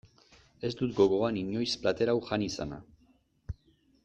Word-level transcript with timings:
Ez 0.69 0.71
dut 0.79 0.95
gogoan 1.01 1.37
inoiz 1.43 1.77
plater 1.85 2.13
hau 2.15 2.19
jan 2.31 2.47
izana. 2.49 2.85